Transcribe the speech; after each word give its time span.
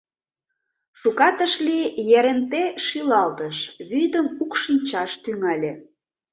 ...Шукат 0.99 1.37
ыш 1.45 1.53
лий, 1.65 1.87
Еренте 2.17 2.63
шӱлалтыш, 2.85 3.57
вӱдым 3.89 4.27
укшинчаш 4.43 5.11
тӱҥале. 5.23 5.71